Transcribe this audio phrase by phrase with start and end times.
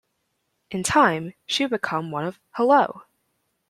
[0.71, 3.03] In time, she would become one of Hello!